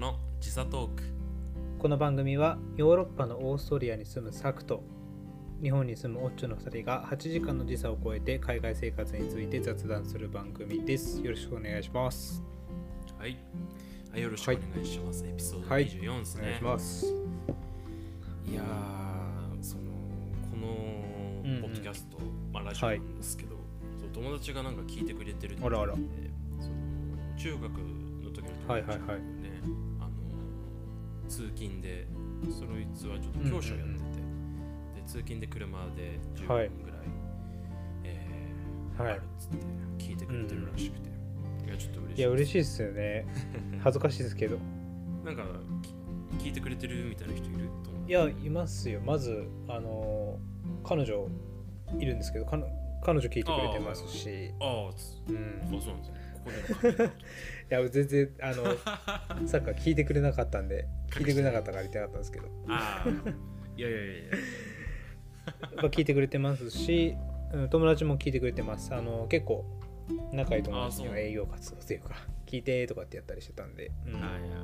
[0.00, 1.02] の時差トーク。
[1.78, 4.82] この番組はヨーロッパのオーストリアに住むサクと
[5.62, 11.20] 日本に住むオッチョの2人が8時間の時差を超えて海外生活について雑談する番組です。
[11.20, 12.42] よろしくお願いします。
[13.18, 13.36] はい。
[14.10, 15.86] はいよろしくお願いします、エピソードはい。
[15.86, 17.06] 24ですね、お願いします。
[18.50, 19.82] い、やーその
[20.50, 21.60] このうんうん。
[21.60, 22.16] ポッドキャスト、
[22.50, 23.56] まあラジオなんですけど、
[24.00, 25.94] そう友達がなんか聞いてくれてるってあらあら。
[27.36, 29.39] 中学の時の友達はいはいはい
[31.30, 32.06] 通勤で
[32.58, 34.02] そのいつはちょっと教師をやってて、
[34.96, 36.70] で通勤で車で15分ぐらい、はい。
[38.04, 39.12] えーはい。
[39.12, 39.56] あるっつって
[39.98, 41.08] 聞いてくれてるらしくて、
[41.66, 43.26] いやちょっと嬉しいいや、嬉しいですよね。
[43.80, 44.58] 恥ずかしいですけど。
[45.24, 45.44] なんか
[46.38, 48.08] き聞いてくれてるみたいな人いると思う。
[48.08, 49.00] いや、いますよ。
[49.00, 50.38] まず、あの、
[50.82, 51.28] 彼女
[51.98, 57.08] いるんですけど、彼女聞いてくれてますし、ああつうん、あそうなんですねここで い
[57.68, 58.64] や、全然、あの、
[59.46, 63.08] サッカー聞いてくれなかったんで、聞いてくれなかったから言ってなかったんですけど、ああ
[63.76, 64.22] いやいやいやいや。
[65.76, 67.16] まあ聞いてくれてますし、
[67.52, 68.94] うん友達も聞いてくれてます。
[68.94, 69.64] あの、結構、
[70.32, 72.14] 仲いい友達には営業活動というか、
[72.46, 74.16] 聞いてとかってやったりしてたんで、うん。
[74.16, 74.56] あいや。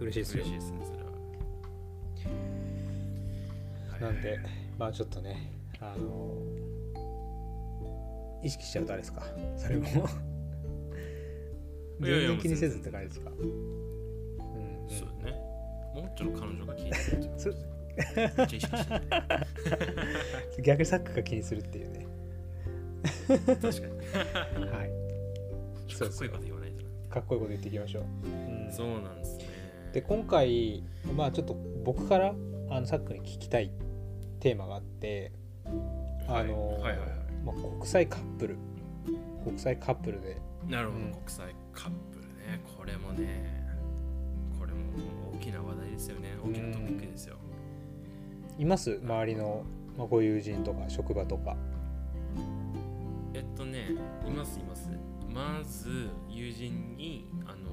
[0.00, 0.44] 嬉しいですよ。
[0.44, 0.60] 嬉しい。
[0.60, 1.10] ですねそれは。
[3.92, 4.00] はい。
[4.02, 4.38] なんで、
[4.78, 6.36] まあちょっとね、あの、
[8.42, 9.24] 意識しちゃうとあれですか、
[9.56, 9.86] それも。
[12.00, 13.30] 全然気にせずって感じですか？
[13.30, 13.46] うん
[14.88, 15.38] そうだね。
[15.94, 17.54] もうちょっと彼女が聞いてくれてるってる
[20.62, 22.06] 逆にサッカーが気にするっていうね。
[23.28, 23.70] 確かに。
[24.66, 24.90] はい。
[25.98, 26.90] かっこいいこと言わないとな。
[27.08, 28.04] かっこいいこと言っていきましょう。
[28.26, 28.72] うん。
[28.72, 29.44] そうなんですね。
[29.92, 30.84] で、今回、
[31.14, 32.34] まあちょっと僕から
[32.70, 33.70] あのサッカーに聞きたい
[34.38, 35.32] テーマがあって、
[36.28, 36.78] あの、
[37.44, 38.56] まあ、国際カップル。
[39.44, 40.36] 国際カップルで。
[40.66, 41.12] いなるほど、うん。
[41.12, 42.60] 国際カップルね。
[42.76, 43.66] これもね
[44.58, 44.80] これも
[45.34, 46.36] 大きな話題ですよね。
[46.44, 47.36] 大きなトピックですよ。
[48.58, 49.00] います？
[49.02, 49.64] 周りの、
[49.96, 51.56] まあ、ご友人とか職場とか。
[53.32, 53.92] えっとね
[54.26, 54.90] いますいます。
[55.32, 57.70] まず友人にあの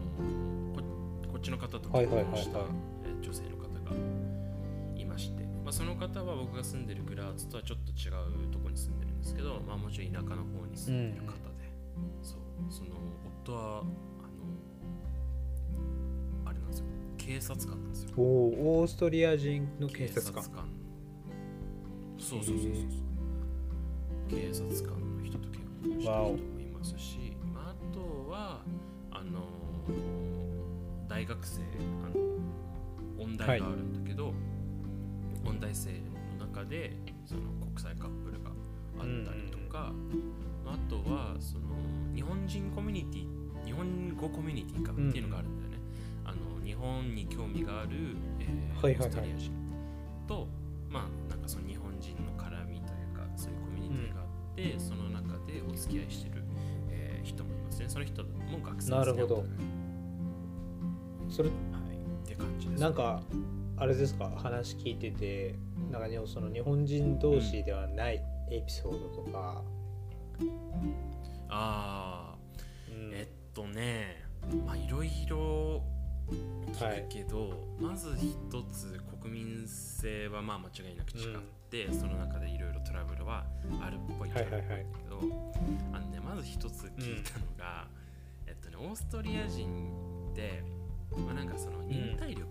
[0.73, 0.81] こ
[1.31, 2.33] こっちの方と結はいはいはいはい。
[2.33, 2.63] 婚したえ
[3.21, 3.69] 女性の方が
[4.95, 11.37] いまして、まあ、その方は僕が住んでるグラーツとはちょっと違うところに住んでるんですけど、まあ、もちろん田舎の方に住んでる方で、
[12.21, 12.89] そうその
[13.43, 13.89] 夫はあの
[16.45, 16.85] あれなんですよ
[17.17, 18.09] 警察官なんですよ。
[18.17, 18.25] おお、
[18.79, 20.43] オーストリア人の警察官。
[22.17, 22.83] そうそうそうそうそう。
[24.29, 28.61] 警察官の人と結婚してる人もいますし、まあ、あとは
[29.11, 29.41] あの
[31.07, 31.61] 大学生
[32.05, 34.33] あの音大があるんだけど、
[35.45, 35.91] 音大生
[36.39, 38.49] の中でその国際カップルが
[38.99, 39.93] あったりとか、
[40.65, 41.65] あとはその
[42.17, 43.27] 日本人コミュニティ
[43.63, 45.77] 日本語コミュニティかっていうのがあるんだよね、
[46.25, 49.07] あの日本に興味がある、えーはいはいはい。
[49.07, 49.51] オーストリア人
[50.27, 50.47] と
[50.89, 56.43] まあなんかその日本人の絡みというかそういうコミュニティがあって、その中でお付き合いしてる、
[56.89, 57.85] えー人もいますね。
[57.89, 58.29] その人も
[58.63, 59.45] 学生ですねなるほどはい。
[61.29, 61.51] それ、っ
[62.25, 62.81] て感じです。
[62.81, 63.21] なんか、
[63.75, 65.59] あれですか、話聞いてて、
[65.91, 69.61] なんかね、その日本人同士ではないエピソードとか、
[71.49, 72.37] ああ
[72.89, 73.13] うん。
[73.13, 74.23] えっとね
[74.65, 75.83] まあいろいろ
[76.73, 81.37] 聞くけど、まず一つ国民性はまあ間違いなく違っ
[81.69, 83.45] て、その中でいろいろトラブルは
[83.81, 84.61] あるっぽいはいはいはい。
[84.61, 85.19] んだけど、
[85.93, 87.87] あのねまず一つ聞いたのが、
[88.45, 89.89] えっとねオーストリア人
[90.31, 90.63] って
[91.11, 92.45] まあなんかその忍耐力、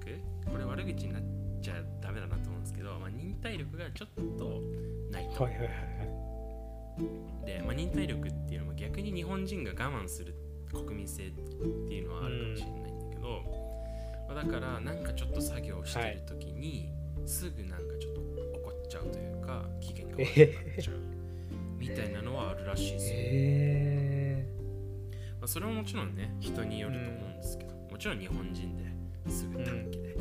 [0.50, 1.22] これ悪口になっ
[1.60, 4.08] ちゃダメだなと思うんですけど、まあ、忍耐力がちょっ
[4.38, 4.62] と
[5.10, 6.25] ないと、はいはいはい
[7.44, 10.34] で、まあ、忍耐力っていうのも逆に日本人が我慢する
[10.72, 13.42] 国民性っていうのはあるかもしれないんだけど、
[14.28, 16.90] まあ、だからなんかちょっと作業してる時に、
[17.24, 20.94] すぐなんかちょっと怒っちゃうというか機嫌が悪くなっちゃう
[21.78, 24.46] みたいなのはあるらしいですよ、へ
[25.40, 28.84] まあ、それももちろんね人によると思うんですけど、もちろん日本人で
[29.28, 30.14] すぐ短期で、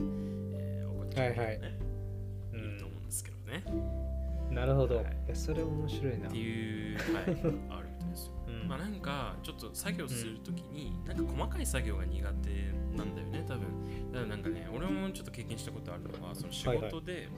[0.54, 1.58] えー怒っちゃうね、はいはい。
[1.58, 4.05] いると思うんですけどね、ー
[4.52, 4.98] なるほど。
[4.98, 5.06] はい。
[5.34, 6.28] それ面白いな。
[6.28, 8.34] っていう、はい、あるみたいですよ。
[8.48, 8.68] うん。
[8.68, 14.12] まあなんかちょっと作業するときに、なんか細かい作業が苦手なんだよね多分。
[14.12, 17.30] だからなんかね俺もちょっと経験したことあるのはその仕事で、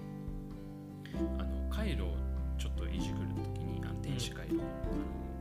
[1.38, 2.16] あの回路を
[2.58, 4.58] ちょっといじくるときにあの電子回路、あ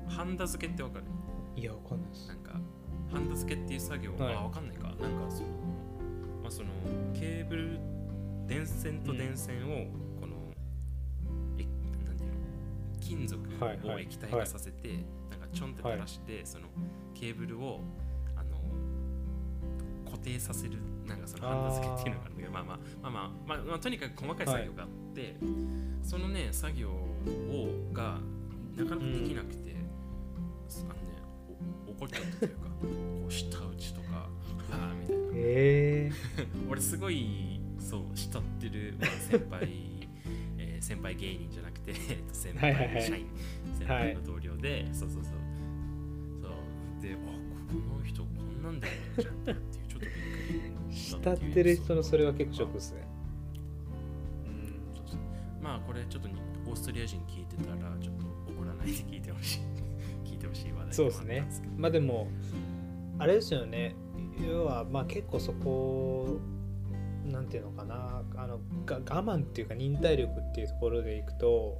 [0.09, 1.05] のハンダ付けってわかる？
[1.57, 2.29] いや、わかんないです。
[2.29, 2.35] な。
[2.35, 2.61] んか
[3.11, 4.35] ハンダ付けっていう作業、はい。
[4.35, 4.85] あわかんないか。
[4.85, 5.49] なんかその
[6.43, 6.69] まあその
[7.15, 7.79] ケーブル
[8.47, 10.06] 電線と電線をこの、
[13.07, 13.41] 金属
[13.85, 14.89] を液体化させて、
[15.31, 16.67] なんかちょんって垂らして、その
[17.15, 17.81] ケーブルを
[18.37, 18.59] あの
[20.05, 25.37] 固定させるなんかそのハンダ付けっていうのがあるんだけどまあまあまあまあ、まあまあ、とにかく細かい作業があって、
[26.03, 28.19] そのね作業をが
[28.77, 29.77] なかなかできなくて、
[30.85, 31.23] あのね
[31.87, 34.29] お怒っちゃったというか こう舌打ちとか
[34.73, 35.23] ああみたいな。
[35.35, 36.11] え
[36.69, 39.69] 俺すごいそう慕ってる、まあ、先輩、
[40.77, 42.95] えー先輩芸人じゃなくて えっと先はいはいはい。
[42.95, 43.27] 輩社員、
[43.79, 45.33] 先輩の同僚で、そうそうそう。
[46.43, 47.03] そう。
[47.03, 47.17] であ
[47.73, 53.07] この人こんなんだよちゃんとっていうちょっとびっくりした慕ってる人のそれは結構ショックですね。
[54.95, 55.19] そうそう。
[55.63, 56.35] まあこれちょっとに
[56.67, 59.61] オーストリア人聞いてたらちょっと怒らないで聞いてほしい。
[60.25, 61.49] 聞いてほしい話題そうですね。
[61.77, 62.29] まあでも
[63.19, 63.95] あれですよね。
[64.47, 66.39] 要はまあ結構そこ
[67.33, 71.79] なんていうのかなあのが我慢っていうか忍耐力っていうところでいくと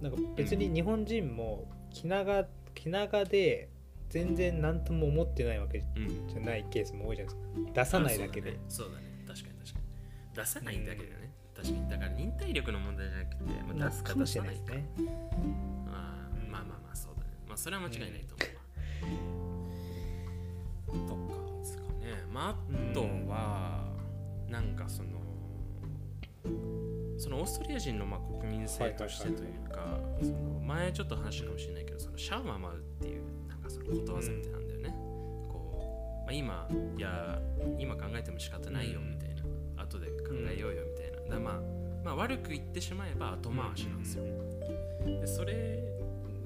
[0.00, 2.44] なんか別に日本人も気長
[2.74, 3.68] 気長で
[4.10, 6.28] 全然何とも思ってないわけうん。
[6.28, 7.72] じゃないケースも多いじゃないですか。
[7.74, 9.04] 出さないだけで、そうだね。
[9.26, 9.40] そうだね。
[9.40, 9.84] 確かに確かに。
[10.34, 11.90] 出さないんだけどね、確かに。
[11.90, 13.42] だから忍耐力の問題じゃなくて、
[13.78, 14.86] まあ、出すか出さないいかね。
[15.88, 17.26] あーまあまあまあそうだね。
[17.46, 18.34] まあそれは間違いないと
[20.88, 21.88] 思うわ、とかですかね。
[22.32, 23.06] まああとは、
[24.88, 25.08] その
[27.18, 34.94] そのオーストリア人のまあ国民性としてというか、その前ちょっと話したかもしれないけどそのシャウママウっていうなんかそのことわざみたいなんだよね、
[35.48, 37.40] こう、まあ、今いや
[37.78, 41.54] 今考えても仕方ないよみたいな、後で考えようよみたいな、だからまあ、
[42.04, 44.24] まあ悪く言ってしまえば後回しなんですよ、
[45.04, 45.82] でそれ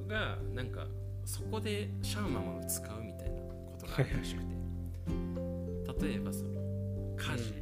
[0.09, 0.87] がなんか
[1.27, 4.53] そこでシャウママを使うみたいなことがあるらしくて。
[6.07, 6.61] 例えばその
[7.17, 7.53] 家事。
[7.53, 7.62] はい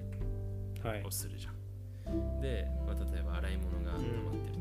[1.05, 4.55] をするじゃん、で、まあ、例えば洗い物が溜まってる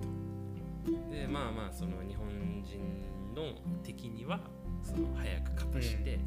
[1.09, 2.27] と、でまあまあその日本
[2.63, 4.39] 人の敵には
[4.83, 6.19] その早くカパして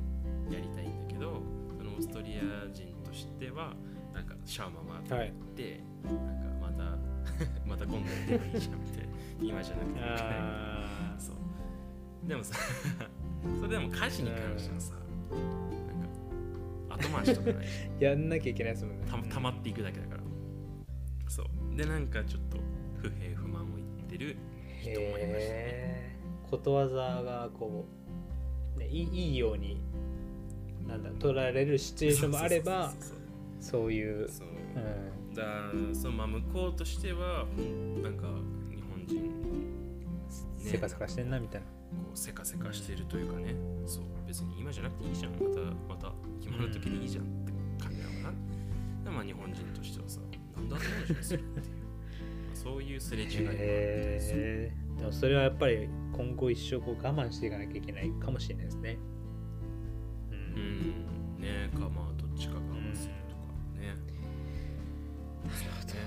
[0.51, 1.43] やりたいんだけど、
[1.77, 3.75] そのオーストリア人としては
[4.13, 6.23] なんかシャウママって、なんか
[6.61, 6.99] また
[7.67, 9.09] また今度やってもいいじゃんって
[9.41, 10.13] 今じゃなくてもいい
[11.19, 11.37] そう。
[12.29, 12.57] でもさ
[13.59, 15.72] それでも家事に関してはさ、なんか
[16.95, 17.67] 後回しとかない
[18.01, 19.07] やんなきゃいけないですもんね。
[19.11, 20.23] たたまっていくだけだから。
[21.29, 21.77] そう。
[21.77, 22.59] でなんかちょっと
[23.01, 24.37] 不平不満を言ってる
[24.81, 26.19] 人もいましたね。
[26.51, 27.87] ことわざがこ
[28.77, 29.81] う、ね、いいいいように
[30.87, 32.93] なんだ捉えられるシチュエーションもあれば
[33.61, 34.49] そういう、そうそう。
[34.77, 35.45] うん、だ
[35.99, 37.47] そのまあ向こうとしては
[38.03, 38.27] なんか
[38.71, 39.31] 日本人、ね、
[40.59, 43.55] せかせかしてんなみたいなこうせかせかしてるというかね。
[43.87, 44.05] そう。
[44.27, 45.33] 別に今じゃなくていいじゃん。
[45.33, 47.53] またまた決まる時にいいじゃんって
[47.83, 48.31] 感じなのかな、
[49.05, 50.21] でまあ日本人としてはさ
[50.57, 51.65] なんで後回しにするっていう。
[51.67, 51.83] ま
[52.55, 58.99] あそういうすれ違いもあったりするへえでもそれはやっぱり今後一生こう我慢していかなきゃいけないかもしれないですね。
[60.31, 60.41] ううん。
[60.41, 63.43] んねかまあどっちか我慢するとか
[63.81, 63.97] ね、
[65.53, 66.07] そうね。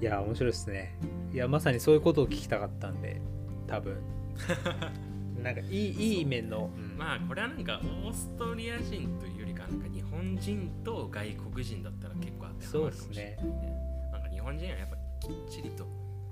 [0.00, 0.96] いや面白いですね。
[1.32, 3.20] いやまさにそういうことを聞きたかったんで
[3.66, 3.96] 多分
[5.42, 6.78] なんかいいいい面の、う。
[6.78, 6.96] ん。
[6.96, 14.08] まあこれはなんかオーストリア人というよりかなんか日本人と外国人だったら結構当てはまるかもしれないね。
[14.12, 15.86] なんか日本人はやっぱきっちりと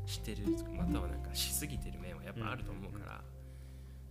[0.06, 0.44] してる
[0.76, 3.22] またはなんかしすぎてる面はやっぱあると思うから、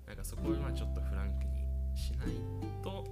[0.07, 2.27] なんかそこはまあちょっとフランクにしない
[2.83, 3.06] と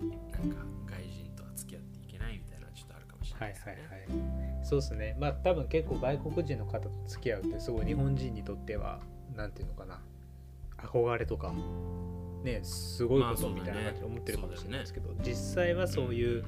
[0.00, 5.16] なんか外人とは付き合っていけないみたいなちょっとあるかもしれなはいいですね、はいはいそうですね。
[5.18, 9.00] まあ多分結構外国人の方と付き合うってすごい日本人にとってはなん
[9.50, 10.00] ていうのかな。
[10.78, 11.52] 憧れとか。
[12.44, 16.44] ねすごいことみたいな感じで思ってるかもしれないですけど、実際はそういう、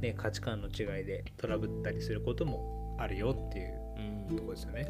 [0.00, 3.74] ね、価値観の違いでトラブったりすることもあるよっていう
[4.28, 4.88] うんところですよね。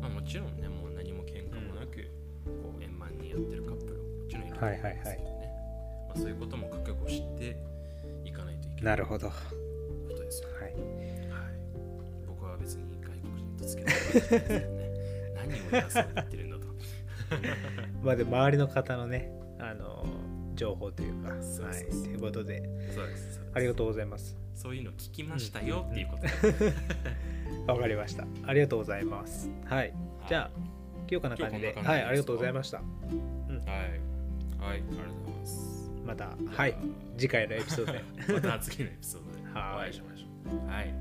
[0.00, 2.10] まあ、もちろんねもう何も喧嘩もなく、
[2.44, 5.18] こう円満にやってるカップルももちろんいると思うんですけどね、はいはい
[6.08, 7.56] まあ、そういうことも覚悟して
[8.24, 9.28] いかないといけなないるほど。
[9.28, 9.34] は
[10.08, 10.62] ことですよ、い。
[10.62, 10.72] はい、
[12.26, 14.74] 僕は別に外国人とつけないわけじゃないですけどね
[15.48, 16.66] 何を偉そうに言ってるんだと。
[18.02, 20.06] まあで周りの方のね、あの
[20.54, 21.40] 情報というか、はい、
[21.84, 22.62] ということで、
[22.94, 23.42] そうです。
[23.54, 24.36] ありがとうございます。
[24.54, 26.22] そういうの聞きましたよっていうこと。
[26.22, 26.28] で、
[27.72, 28.26] わかりました。
[28.44, 29.50] ありがとうございます。
[29.64, 29.94] はい。
[30.28, 30.50] じゃあ、
[31.08, 32.78] 今日こんな感じで、はい、ありがとうございました。
[32.78, 32.86] はい。
[33.66, 34.00] はい
[34.60, 35.04] ありがとうござい
[35.38, 35.88] ます。
[36.04, 36.74] また、はい、
[37.16, 38.02] 次回のエピソードで。
[38.34, 39.38] また次のエピソードで。
[39.54, 39.88] おはい。
[39.88, 40.26] 会いしましょ
[40.66, 40.68] う。
[40.68, 40.92] はい